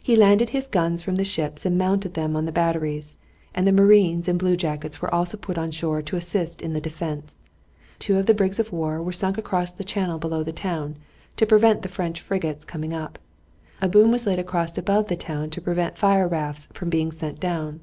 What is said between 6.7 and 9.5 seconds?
the defense. Two of the brigs of war were sunk